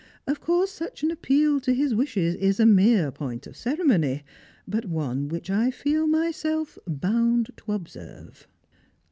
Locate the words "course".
0.41-0.71